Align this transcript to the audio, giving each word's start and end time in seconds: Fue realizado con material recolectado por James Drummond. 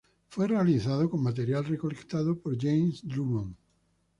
Fue 0.29 0.47
realizado 0.47 1.07
con 1.11 1.21
material 1.21 1.63
recolectado 1.63 2.35
por 2.35 2.57
James 2.59 3.07
Drummond. 3.07 3.55